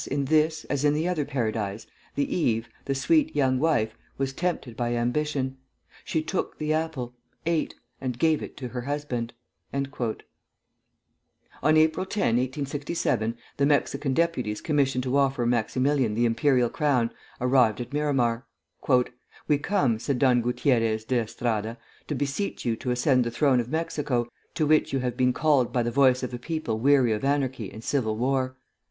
in 0.09 0.25
this, 0.25 0.63
as 0.63 0.83
in 0.83 0.95
the 0.95 1.07
other 1.07 1.23
Paradise, 1.25 1.85
the 2.15 2.35
Eve, 2.35 2.67
the 2.85 2.95
sweet 2.95 3.35
young 3.35 3.59
wife, 3.59 3.95
was 4.17 4.33
tempted 4.33 4.75
by 4.75 4.95
ambition. 4.95 5.57
She 6.03 6.23
took 6.23 6.57
the 6.57 6.73
apple, 6.73 7.13
ate, 7.45 7.75
and 8.01 8.17
gave 8.17 8.41
it 8.41 8.57
to 8.57 8.69
her 8.69 8.81
husband." 8.81 9.33
On 9.71 9.85
April 11.77 12.05
10, 12.07 12.23
1864, 12.37 13.35
the 13.57 13.65
Mexican 13.67 14.15
deputies 14.15 14.59
commissioned 14.59 15.03
to 15.03 15.17
offer 15.17 15.45
Maximilian 15.45 16.15
the 16.15 16.25
imperial 16.25 16.71
crown, 16.71 17.11
arrived 17.39 17.79
at 17.79 17.93
Miramar. 17.93 18.47
"We 19.47 19.59
come," 19.59 19.99
said 19.99 20.17
Don 20.17 20.41
Gutierrez 20.41 21.05
de 21.05 21.19
Estrada, 21.19 21.77
"to 22.07 22.15
beseech 22.15 22.65
you 22.65 22.75
to 22.77 22.89
ascend 22.89 23.23
the 23.23 23.29
throne 23.29 23.59
of 23.59 23.69
Mexico, 23.69 24.29
to 24.55 24.65
which 24.65 24.91
you 24.93 24.99
have 25.01 25.15
been 25.15 25.31
called 25.31 25.71
by 25.71 25.83
the 25.83 25.91
voice 25.91 26.23
of 26.23 26.33
a 26.33 26.39
people 26.39 26.79
weary 26.79 27.11
of 27.13 27.23
anarchy 27.23 27.71
and 27.71 27.83
civil 27.83 28.17
war. 28.17 28.55